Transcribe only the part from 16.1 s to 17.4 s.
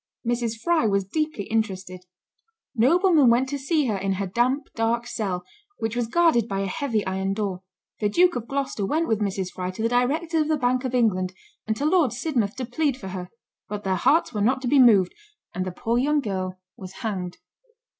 girl was hanged.